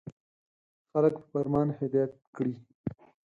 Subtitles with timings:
[0.91, 2.53] •خلک په فرمان هدایت کړئ.